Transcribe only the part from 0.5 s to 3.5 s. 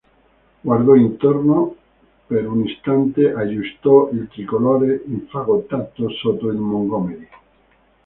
guardò intorno per un istante